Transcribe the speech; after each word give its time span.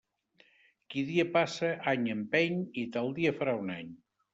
Qui 0.93 1.03
dia 1.11 1.27
passa, 1.37 1.71
any 1.95 2.11
empeny 2.17 2.59
i 2.87 2.91
tal 2.99 3.17
dia 3.23 3.39
farà 3.41 3.59
un 3.65 3.75
any. 3.81 3.99